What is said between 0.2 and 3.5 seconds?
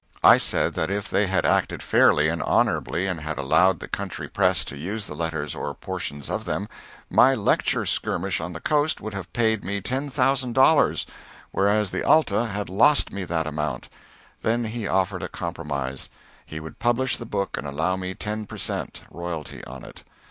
I said that if they had acted fairly and honorably, and had